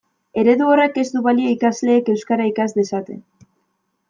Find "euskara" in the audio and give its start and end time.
2.15-2.49